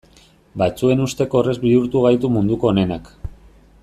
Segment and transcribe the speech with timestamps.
[0.61, 3.13] Batzuen ustez horrek bihurtu gaitu munduko onenak.